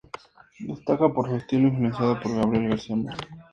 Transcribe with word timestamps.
Destaca 0.61 1.09
por 1.13 1.29
su 1.29 1.35
estilo 1.35 1.67
influenciado 1.67 2.19
por 2.19 2.35
Gabriel 2.35 2.69
García 2.69 2.95
Márquez. 2.95 3.29